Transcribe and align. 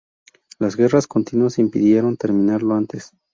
Las 0.57 0.75
guerras 0.77 1.05
continuas 1.05 1.59
impidieron 1.59 2.17
terminarlo 2.17 2.73
antes. 2.73 3.11